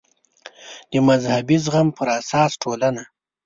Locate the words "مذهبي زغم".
1.07-1.87